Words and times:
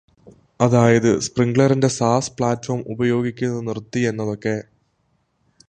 അതായത് 0.61 1.19
സ്പ്രിങ്ക്ലറിന്റെ 1.19 1.87
സാസ് 1.89 2.31
പ്ലാറ്റ്ഫോം 2.31 2.83
ഉപയോഗിക്കുന്നത് 2.87 3.67
നിർത്തി 3.67 3.99
എന്നതൊക്കെ 4.05 4.55